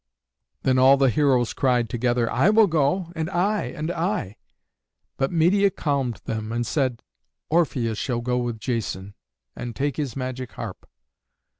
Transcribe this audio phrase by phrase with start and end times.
[0.63, 4.37] Then all the heroes cried together, "I will go and I and I!"
[5.17, 7.03] But Medeia calmed them and said,
[7.51, 9.13] "Orpheus shall go with Jason,
[9.55, 10.89] and take his magic harp."